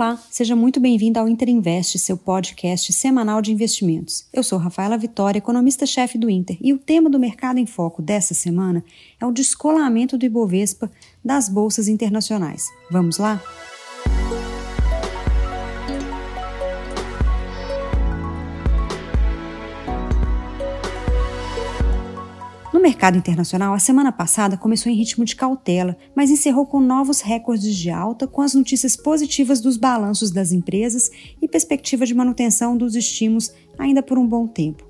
Olá, 0.00 0.18
seja 0.30 0.56
muito 0.56 0.80
bem-vindo 0.80 1.18
ao 1.18 1.28
Inter 1.28 1.50
Invest, 1.50 1.98
seu 1.98 2.16
podcast 2.16 2.90
semanal 2.90 3.42
de 3.42 3.52
investimentos. 3.52 4.24
Eu 4.32 4.42
sou 4.42 4.58
Rafaela 4.58 4.96
Vitória, 4.96 5.36
economista-chefe 5.36 6.16
do 6.16 6.30
Inter, 6.30 6.56
e 6.58 6.72
o 6.72 6.78
tema 6.78 7.10
do 7.10 7.20
Mercado 7.20 7.58
em 7.58 7.66
Foco 7.66 8.00
dessa 8.00 8.32
semana 8.32 8.82
é 9.20 9.26
o 9.26 9.30
descolamento 9.30 10.16
do 10.16 10.24
Ibovespa 10.24 10.90
das 11.22 11.50
bolsas 11.50 11.86
internacionais. 11.86 12.64
Vamos 12.90 13.18
lá? 13.18 13.42
No 22.80 22.84
mercado 22.84 23.18
internacional, 23.18 23.74
a 23.74 23.78
semana 23.78 24.10
passada 24.10 24.56
começou 24.56 24.90
em 24.90 24.94
ritmo 24.94 25.22
de 25.22 25.36
cautela, 25.36 25.98
mas 26.16 26.30
encerrou 26.30 26.64
com 26.64 26.80
novos 26.80 27.20
recordes 27.20 27.76
de 27.76 27.90
alta, 27.90 28.26
com 28.26 28.40
as 28.40 28.54
notícias 28.54 28.96
positivas 28.96 29.60
dos 29.60 29.76
balanços 29.76 30.30
das 30.30 30.50
empresas 30.50 31.10
e 31.42 31.46
perspectiva 31.46 32.06
de 32.06 32.14
manutenção 32.14 32.78
dos 32.78 32.96
estímulos 32.96 33.52
ainda 33.78 34.02
por 34.02 34.16
um 34.16 34.26
bom 34.26 34.46
tempo. 34.46 34.88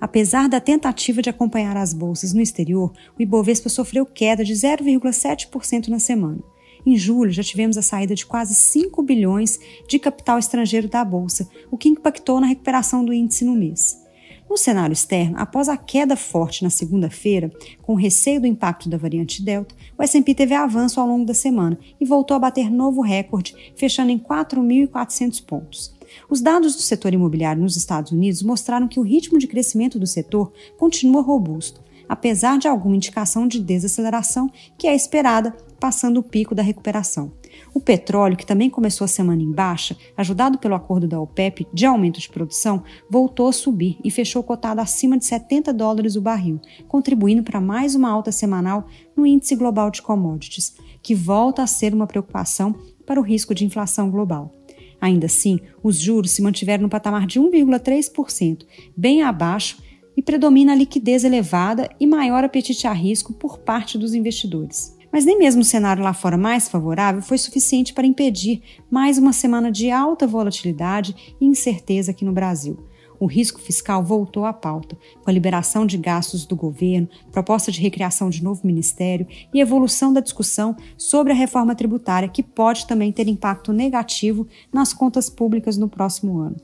Apesar 0.00 0.48
da 0.48 0.60
tentativa 0.60 1.20
de 1.20 1.28
acompanhar 1.28 1.76
as 1.76 1.92
bolsas 1.92 2.32
no 2.32 2.40
exterior, 2.40 2.90
o 3.18 3.22
Ibovespa 3.22 3.68
sofreu 3.68 4.06
queda 4.06 4.42
de 4.42 4.54
0,7% 4.54 5.88
na 5.88 5.98
semana. 5.98 6.42
Em 6.86 6.96
julho, 6.96 7.30
já 7.30 7.42
tivemos 7.42 7.76
a 7.76 7.82
saída 7.82 8.14
de 8.14 8.24
quase 8.24 8.54
5 8.54 9.02
bilhões 9.02 9.60
de 9.86 9.98
capital 9.98 10.38
estrangeiro 10.38 10.88
da 10.88 11.04
bolsa, 11.04 11.46
o 11.70 11.76
que 11.76 11.90
impactou 11.90 12.40
na 12.40 12.46
recuperação 12.46 13.04
do 13.04 13.12
índice 13.12 13.44
no 13.44 13.54
mês. 13.54 14.05
No 14.48 14.56
cenário 14.56 14.92
externo, 14.92 15.36
após 15.38 15.68
a 15.68 15.76
queda 15.76 16.16
forte 16.16 16.62
na 16.62 16.70
segunda-feira, 16.70 17.52
com 17.82 17.94
receio 17.94 18.40
do 18.40 18.46
impacto 18.46 18.88
da 18.88 18.96
variante 18.96 19.42
Delta, 19.42 19.74
o 19.98 20.02
S&P 20.02 20.34
teve 20.34 20.54
avanço 20.54 21.00
ao 21.00 21.06
longo 21.06 21.26
da 21.26 21.34
semana 21.34 21.78
e 22.00 22.04
voltou 22.04 22.36
a 22.36 22.40
bater 22.40 22.70
novo 22.70 23.00
recorde, 23.00 23.54
fechando 23.76 24.12
em 24.12 24.18
4.400 24.18 25.44
pontos. 25.44 25.94
Os 26.30 26.40
dados 26.40 26.76
do 26.76 26.82
setor 26.82 27.12
imobiliário 27.12 27.62
nos 27.62 27.76
Estados 27.76 28.12
Unidos 28.12 28.42
mostraram 28.42 28.86
que 28.88 29.00
o 29.00 29.02
ritmo 29.02 29.38
de 29.38 29.48
crescimento 29.48 29.98
do 29.98 30.06
setor 30.06 30.52
continua 30.78 31.22
robusto, 31.22 31.80
apesar 32.08 32.58
de 32.58 32.68
alguma 32.68 32.96
indicação 32.96 33.46
de 33.46 33.60
desaceleração 33.60 34.50
que 34.78 34.86
é 34.86 34.94
esperada 34.94 35.54
passando 35.78 36.18
o 36.18 36.22
pico 36.22 36.54
da 36.54 36.62
recuperação. 36.62 37.32
O 37.74 37.80
petróleo, 37.80 38.36
que 38.36 38.46
também 38.46 38.70
começou 38.70 39.04
a 39.04 39.08
semana 39.08 39.42
em 39.42 39.50
baixa, 39.50 39.96
ajudado 40.16 40.58
pelo 40.58 40.74
acordo 40.74 41.06
da 41.06 41.20
OPEP 41.20 41.66
de 41.72 41.86
aumento 41.86 42.20
de 42.20 42.28
produção, 42.28 42.82
voltou 43.10 43.48
a 43.48 43.52
subir 43.52 43.98
e 44.02 44.10
fechou 44.10 44.42
cotado 44.42 44.80
acima 44.80 45.18
de 45.18 45.24
70 45.24 45.72
dólares 45.72 46.16
o 46.16 46.20
barril, 46.20 46.60
contribuindo 46.88 47.42
para 47.42 47.60
mais 47.60 47.94
uma 47.94 48.10
alta 48.10 48.32
semanal 48.32 48.86
no 49.16 49.26
índice 49.26 49.54
global 49.54 49.90
de 49.90 50.02
commodities, 50.02 50.74
que 51.02 51.14
volta 51.14 51.62
a 51.62 51.66
ser 51.66 51.94
uma 51.94 52.06
preocupação 52.06 52.74
para 53.06 53.20
o 53.20 53.22
risco 53.22 53.54
de 53.54 53.64
inflação 53.64 54.10
global. 54.10 54.52
Ainda 55.00 55.26
assim, 55.26 55.60
os 55.82 55.98
juros 55.98 56.32
se 56.32 56.42
mantiveram 56.42 56.82
no 56.82 56.88
patamar 56.88 57.26
de 57.26 57.38
1,3%, 57.38 58.66
bem 58.96 59.22
abaixo 59.22 59.78
e 60.16 60.22
predomina 60.22 60.72
a 60.72 60.76
liquidez 60.76 61.24
elevada 61.24 61.90
e 62.00 62.06
maior 62.06 62.42
apetite 62.42 62.86
a 62.86 62.92
risco 62.92 63.32
por 63.32 63.58
parte 63.58 63.98
dos 63.98 64.14
investidores. 64.14 64.96
Mas 65.12 65.24
nem 65.24 65.38
mesmo 65.38 65.62
o 65.62 65.64
cenário 65.64 66.02
lá 66.02 66.12
fora 66.12 66.36
mais 66.36 66.68
favorável 66.68 67.22
foi 67.22 67.38
suficiente 67.38 67.92
para 67.92 68.06
impedir 68.06 68.62
mais 68.90 69.18
uma 69.18 69.32
semana 69.32 69.70
de 69.70 69.90
alta 69.90 70.26
volatilidade 70.26 71.34
e 71.40 71.46
incerteza 71.46 72.10
aqui 72.10 72.24
no 72.24 72.32
Brasil. 72.32 72.78
O 73.18 73.26
risco 73.26 73.60
fiscal 73.60 74.02
voltou 74.04 74.44
à 74.44 74.52
pauta, 74.52 74.96
com 75.22 75.30
a 75.30 75.32
liberação 75.32 75.86
de 75.86 75.96
gastos 75.96 76.44
do 76.44 76.54
governo, 76.54 77.08
proposta 77.32 77.72
de 77.72 77.80
recriação 77.80 78.28
de 78.28 78.44
novo 78.44 78.66
ministério 78.66 79.26
e 79.54 79.60
evolução 79.60 80.12
da 80.12 80.20
discussão 80.20 80.76
sobre 80.98 81.32
a 81.32 81.36
reforma 81.36 81.74
tributária, 81.74 82.28
que 82.28 82.42
pode 82.42 82.86
também 82.86 83.10
ter 83.10 83.26
impacto 83.26 83.72
negativo 83.72 84.46
nas 84.72 84.92
contas 84.92 85.30
públicas 85.30 85.78
no 85.78 85.88
próximo 85.88 86.38
ano. 86.40 86.56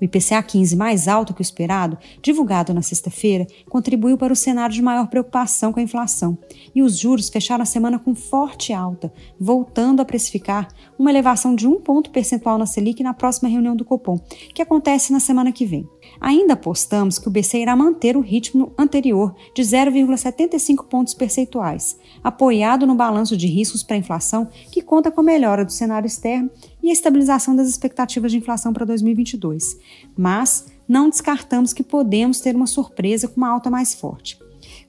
O 0.00 0.04
IPCA 0.04 0.42
15 0.42 0.76
mais 0.76 1.08
alto 1.08 1.32
que 1.32 1.40
o 1.40 1.42
esperado, 1.42 1.96
divulgado 2.22 2.74
na 2.74 2.82
sexta-feira, 2.82 3.46
contribuiu 3.68 4.18
para 4.18 4.32
o 4.32 4.36
cenário 4.36 4.74
de 4.74 4.82
maior 4.82 5.08
preocupação 5.08 5.72
com 5.72 5.80
a 5.80 5.82
inflação, 5.82 6.36
e 6.74 6.82
os 6.82 6.98
juros 6.98 7.28
fecharam 7.28 7.62
a 7.62 7.66
semana 7.66 7.98
com 7.98 8.14
forte 8.14 8.72
alta, 8.72 9.12
voltando 9.40 10.00
a 10.00 10.04
precificar 10.04 10.68
uma 10.98 11.10
elevação 11.10 11.54
de 11.54 11.66
um 11.66 11.80
ponto 11.80 12.10
percentual 12.10 12.58
na 12.58 12.66
Selic 12.66 13.02
na 13.02 13.14
próxima 13.14 13.48
reunião 13.48 13.74
do 13.74 13.84
Copom, 13.84 14.18
que 14.54 14.62
acontece 14.62 15.12
na 15.12 15.20
semana 15.20 15.52
que 15.52 15.64
vem. 15.64 15.88
Ainda 16.20 16.54
apostamos 16.54 17.18
que 17.18 17.28
o 17.28 17.30
BC 17.30 17.58
irá 17.58 17.74
manter 17.74 18.16
o 18.16 18.20
ritmo 18.20 18.72
anterior 18.78 19.34
de 19.54 19.62
0,75 19.62 20.86
pontos 20.86 21.14
percentuais, 21.14 21.98
apoiado 22.22 22.86
no 22.86 22.94
balanço 22.94 23.36
de 23.36 23.46
riscos 23.46 23.82
para 23.82 23.96
a 23.96 23.98
inflação, 23.98 24.48
que 24.70 24.82
conta 24.82 25.10
com 25.10 25.20
a 25.20 25.24
melhora 25.24 25.64
do 25.64 25.72
cenário 25.72 26.06
externo 26.06 26.50
e 26.86 26.90
a 26.90 26.92
estabilização 26.92 27.56
das 27.56 27.68
expectativas 27.68 28.30
de 28.30 28.38
inflação 28.38 28.72
para 28.72 28.86
2022. 28.86 29.76
Mas 30.16 30.66
não 30.86 31.10
descartamos 31.10 31.72
que 31.72 31.82
podemos 31.82 32.38
ter 32.40 32.54
uma 32.54 32.68
surpresa 32.68 33.26
com 33.26 33.38
uma 33.38 33.50
alta 33.50 33.68
mais 33.68 33.92
forte. 33.92 34.38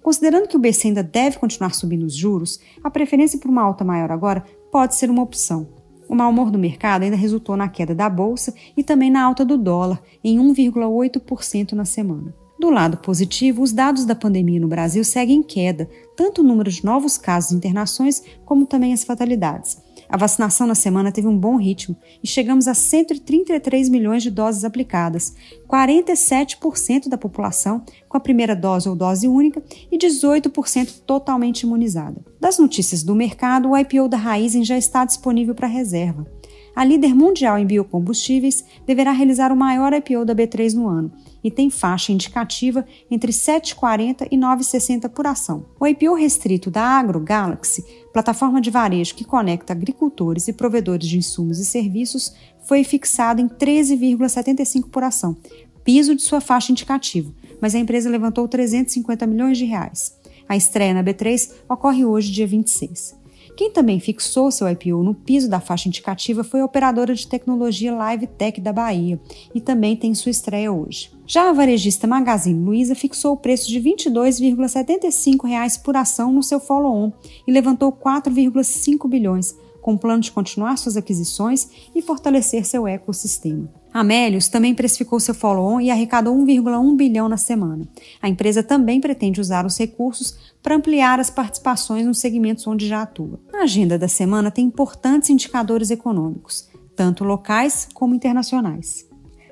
Considerando 0.03 0.47
que 0.47 0.55
o 0.55 0.59
BC 0.59 0.89
ainda 0.89 1.01
deve 1.01 1.39
continuar 1.39 1.73
subindo 1.73 2.03
os 2.03 2.13
juros, 2.13 2.59
a 2.83 2.91
preferência 2.91 3.39
por 3.39 3.49
uma 3.49 3.63
alta 3.63 3.83
maior 3.83 4.11
agora 4.11 4.45
pode 4.71 4.93
ser 4.93 5.09
uma 5.09 5.23
opção. 5.23 5.67
O 6.07 6.13
mau 6.13 6.29
humor 6.29 6.51
do 6.51 6.59
mercado 6.59 7.01
ainda 7.01 7.15
resultou 7.15 7.57
na 7.57 7.67
queda 7.67 7.95
da 7.95 8.07
bolsa 8.07 8.53
e 8.77 8.83
também 8.83 9.09
na 9.09 9.23
alta 9.23 9.43
do 9.43 9.57
dólar, 9.57 9.99
em 10.23 10.37
1,8% 10.37 11.71
na 11.71 11.83
semana. 11.83 12.31
Do 12.59 12.69
lado 12.69 12.97
positivo, 12.97 13.63
os 13.63 13.73
dados 13.73 14.05
da 14.05 14.13
pandemia 14.13 14.59
no 14.59 14.67
Brasil 14.67 15.03
seguem 15.03 15.39
em 15.39 15.43
queda, 15.43 15.89
tanto 16.15 16.41
o 16.41 16.43
número 16.43 16.69
de 16.69 16.85
novos 16.85 17.17
casos 17.17 17.51
e 17.51 17.55
internações, 17.55 18.21
como 18.45 18.67
também 18.67 18.93
as 18.93 19.03
fatalidades. 19.03 19.86
A 20.09 20.15
vacinação 20.15 20.65
na 20.65 20.75
semana 20.75 21.11
teve 21.11 21.27
um 21.27 21.37
bom 21.37 21.57
ritmo 21.57 21.95
e 22.23 22.27
chegamos 22.27 22.67
a 22.67 22.73
133 22.73 23.89
milhões 23.89 24.23
de 24.23 24.31
doses 24.31 24.63
aplicadas, 24.63 25.35
47% 25.67 27.09
da 27.09 27.17
população 27.17 27.83
com 28.07 28.17
a 28.17 28.21
primeira 28.21 28.55
dose 28.55 28.87
ou 28.87 28.95
dose 28.95 29.27
única 29.27 29.61
e 29.91 29.97
18% 29.97 31.01
totalmente 31.05 31.61
imunizada. 31.61 32.23
Das 32.39 32.57
notícias 32.57 33.03
do 33.03 33.15
mercado, 33.15 33.69
o 33.69 33.77
IPO 33.77 34.07
da 34.07 34.17
Raizen 34.17 34.63
já 34.63 34.77
está 34.77 35.03
disponível 35.03 35.53
para 35.53 35.67
reserva. 35.67 36.36
A 36.77 36.83
líder 36.83 37.15
mundial 37.15 37.57
em 37.57 37.65
biocombustíveis 37.65 38.63
deverá 38.85 39.11
realizar 39.11 39.51
o 39.51 39.57
maior 39.57 39.93
IPO 39.93 40.23
da 40.23 40.35
B3 40.35 40.75
no 40.75 40.87
ano 40.87 41.11
e 41.43 41.49
tem 41.49 41.71
faixa 41.71 42.11
indicativa 42.11 42.85
entre 43.09 43.31
7,40 43.31 44.27
e 44.29 44.37
9,60 44.37 45.09
por 45.09 45.25
ação. 45.25 45.65
O 45.79 45.87
IPO 45.87 46.13
restrito 46.13 46.69
da 46.69 46.83
Agro 46.83 47.19
Galaxy, 47.19 47.83
plataforma 48.13 48.61
de 48.61 48.69
varejo 48.69 49.15
que 49.15 49.25
conecta 49.25 49.73
agricultores 49.73 50.47
e 50.47 50.53
provedores 50.53 51.07
de 51.07 51.17
insumos 51.17 51.57
e 51.57 51.65
serviços, 51.65 52.31
foi 52.67 52.83
fixado 52.83 53.41
em 53.41 53.47
13,75 53.47 54.87
por 54.91 55.03
ação, 55.03 55.35
piso 55.83 56.13
de 56.13 56.21
sua 56.21 56.39
faixa 56.39 56.71
indicativa, 56.71 57.33
mas 57.59 57.73
a 57.73 57.79
empresa 57.79 58.07
levantou 58.07 58.47
350 58.47 59.25
milhões 59.25 59.57
de 59.57 59.65
reais. 59.65 60.15
A 60.47 60.55
estreia 60.55 60.93
na 60.93 61.03
B3 61.03 61.53
ocorre 61.67 62.05
hoje, 62.05 62.31
dia 62.31 62.45
26. 62.45 63.15
Quem 63.57 63.71
também 63.71 63.99
fixou 63.99 64.51
seu 64.51 64.69
IPO 64.69 65.01
no 65.01 65.15
piso 65.15 65.49
da 65.49 65.59
faixa 65.59 65.87
indicativa 65.87 66.43
foi 66.43 66.59
a 66.61 66.65
operadora 66.65 67.15
de 67.15 67.27
tecnologia 67.27 67.91
LiveTech 67.91 68.61
da 68.61 68.71
Bahia 68.71 69.19
e 69.51 69.59
também 69.59 69.95
tem 69.95 70.13
sua 70.13 70.29
estreia 70.29 70.71
hoje. 70.71 71.09
Já 71.25 71.49
a 71.49 71.53
varejista 71.53 72.05
Magazine 72.05 72.63
Luiza 72.63 72.93
fixou 72.93 73.33
o 73.33 73.37
preço 73.37 73.67
de 73.67 73.79
R$ 73.79 73.95
22,75 73.95 75.81
por 75.81 75.97
ação 75.97 76.31
no 76.31 76.43
seu 76.43 76.59
follow-on 76.59 77.11
e 77.47 77.51
levantou 77.51 77.91
4,5 77.91 79.09
bilhões, 79.09 79.57
com 79.81 79.97
plano 79.97 80.21
de 80.21 80.31
continuar 80.31 80.77
suas 80.77 80.95
aquisições 80.95 81.67
e 81.95 82.01
fortalecer 82.03 82.63
seu 82.63 82.87
ecossistema. 82.87 83.67
A 83.97 84.03
Melius 84.03 84.47
também 84.47 84.75
precificou 84.75 85.19
seu 85.19 85.33
follow-on 85.33 85.81
e 85.81 85.89
arrecadou 85.89 86.37
1,1 86.37 86.95
bilhão 86.95 87.27
na 87.27 87.35
semana. 87.35 87.83
A 88.21 88.29
empresa 88.29 88.61
também 88.61 89.01
pretende 89.01 89.41
usar 89.41 89.65
os 89.65 89.75
recursos 89.75 90.37
para 90.61 90.75
ampliar 90.75 91.19
as 91.19 91.31
participações 91.31 92.05
nos 92.05 92.19
segmentos 92.19 92.67
onde 92.67 92.87
já 92.87 93.01
atua. 93.01 93.39
A 93.51 93.63
agenda 93.63 93.97
da 93.97 94.07
semana 94.07 94.51
tem 94.51 94.65
importantes 94.65 95.31
indicadores 95.31 95.89
econômicos, 95.89 96.69
tanto 96.95 97.23
locais 97.23 97.89
como 97.91 98.13
internacionais. 98.13 99.06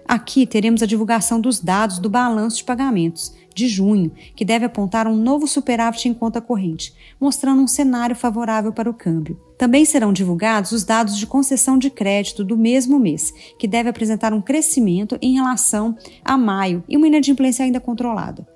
Aqui 0.08 0.46
teremos 0.46 0.84
a 0.84 0.86
divulgação 0.86 1.42
dos 1.42 1.60
dados 1.60 1.98
do 1.98 2.10
balanço 2.10 2.58
de 2.58 2.64
pagamentos 2.64 3.34
de 3.56 3.68
junho, 3.68 4.12
que 4.36 4.46
deve 4.46 4.66
apontar 4.66 5.08
um 5.08 5.16
novo 5.16 5.48
superávit 5.48 6.08
em 6.08 6.14
conta 6.14 6.42
corrente, 6.42 6.94
mostrando 7.20 7.62
um 7.62 7.68
cenário 7.68 8.16
favorável 8.16 8.72
para 8.72 8.90
o 8.90 8.94
câmbio. 8.94 9.40
Também 9.58 9.86
serão 9.86 10.14
divulgados 10.14 10.74
os 10.74 10.84
dados 10.84 11.18
de 11.18 11.26
concessão 11.26 11.78
de 11.78 11.90
crédito 11.90 12.44
do 12.44 12.58
mesmo 12.58 13.00
mês, 13.00 13.34
que 13.58 13.68
deve 13.68 13.90
apresentar 13.90 14.34
um 14.34 14.42
crescimento 14.42 15.18
em 15.22 15.34
relação 15.34 15.98
a 16.24 16.38
maio 16.38 16.84
e 16.88 16.98
uma 16.98 17.08
inadimplência 17.08 17.64
ainda 17.64 17.80
controlada. 17.80 18.55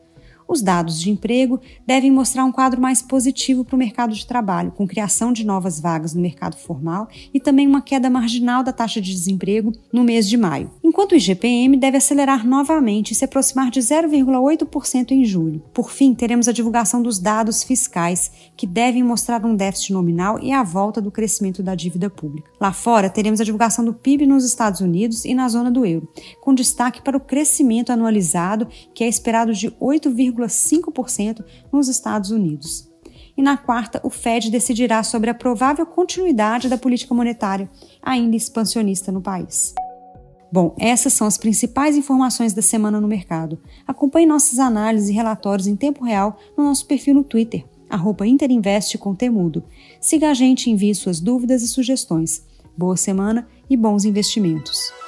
Os 0.50 0.63
dados 0.63 1.00
de 1.00 1.12
emprego 1.12 1.62
devem 1.86 2.10
mostrar 2.10 2.44
um 2.44 2.51
quadro 2.51 2.81
mais 2.81 3.04
positivo 3.04 3.63
para 3.63 3.75
o 3.75 3.78
mercado 3.78 4.16
de 4.16 4.25
trabalho, 4.25 4.72
com 4.72 4.88
criação 4.88 5.31
de 5.31 5.46
novas 5.46 5.80
vagas 5.80 6.16
no 6.16 6.22
mercado 6.22 6.57
formal 6.57 7.07
e 7.31 7.40
também 7.40 7.68
uma 7.68 7.84
queda 7.84 8.10
marginal 8.10 8.63
da 8.63 8.74
taxa 8.74 9.00
de 9.00 9.13
desemprego 9.13 9.72
no 9.94 10.04
mês 10.04 10.28
de 10.28 10.38
maio. 10.38 10.72
enquanto 10.84 11.12
o 11.12 11.16
IGPM 11.16 11.78
deve 11.78 11.98
acelerar 11.98 12.46
novamente 12.46 13.12
e 13.12 13.16
se 13.16 13.24
aproximar 13.24 13.69
de 13.69 13.80
0,8% 13.80 15.12
em 15.12 15.24
julho. 15.24 15.62
Por 15.72 15.92
fim, 15.92 16.16
teremos 16.16 16.48
a 16.48 16.52
divulgação 16.52 17.02
dos 17.02 17.19
dados 17.19 17.63
fiscais, 17.63 18.31
que 18.57 18.66
devem 18.66 19.04
mostrar 19.04 19.45
um 19.45 19.56
déficit 19.56 19.94
nominal 19.94 20.40
e 20.42 20.52
a 20.52 20.63
volta 20.63 21.00
do 21.00 21.12
crescimento 21.12 21.62
da 21.62 21.75
dívida 21.75 22.10
pública. 22.10 22.50
Lá 22.60 22.74
fora, 22.74 23.07
teremos 23.07 23.40
a 23.40 23.44
divulgação 23.44 23.86
do 23.86 23.94
PIB 23.94 24.25
nos 24.25 24.44
Estados 24.44 24.81
Unidos 24.81 25.25
e 25.25 25.34
na 25.36 25.48
zona 25.48 25.69
do 25.69 25.86
euro, 25.86 26.10
com 26.42 26.56
destaque 26.56 27.04
para 27.04 27.16
o 27.16 27.22
crescimento 27.22 27.92
anualizado, 27.92 28.68
que 28.94 29.04
é 29.04 29.07
esperado 29.07 29.54
de 29.54 29.72
8,5% 30.39 31.44
nos 31.71 31.88
Estados 31.88 32.31
Unidos 32.31 32.89
e 33.39 33.41
na 33.41 33.56
quarta 33.56 34.01
o 34.03 34.09
Fed 34.09 34.51
decidirá 34.51 35.01
sobre 35.01 35.30
a 35.30 35.33
provável 35.33 35.86
continuidade 35.86 36.68
da 36.68 36.77
política 36.77 37.15
monetária, 37.15 37.69
ainda 38.01 38.36
expansionista 38.36 39.13
no 39.13 39.21
país. 39.21 39.74
Bom, 40.51 40.75
essas 40.77 41.13
são 41.13 41.25
as 41.25 41.38
principais 41.38 41.95
informações 41.95 42.53
da 42.53 42.62
semana 42.62 43.00
no 43.00 43.07
mercado. 43.07 43.57
Acompanhe 43.88 44.25
nossas 44.25 44.59
análises 44.59 45.07
e 45.07 45.13
relatórios 45.13 45.68
em 45.68 45.75
tempo 45.77 46.03
real 46.03 46.38
no 46.57 46.65
nosso 46.65 46.85
perfil 46.85 47.13
no 47.13 47.24
Twitter, 47.24 47.63
arroba 47.89 48.27
Interinvest 48.27 48.97
com 48.97 49.15
Temudo. 49.15 49.63
Siga 50.01 50.31
a 50.31 50.33
gente 50.33 50.68
e 50.68 50.71
envie 50.71 50.94
suas 50.94 51.21
dúvidas 51.21 51.63
e 51.63 51.68
sugestões. 51.68 52.44
Boa 52.75 52.97
semana 52.97 53.47
e 53.69 53.77
bons 53.77 54.03
investimentos. 54.03 54.99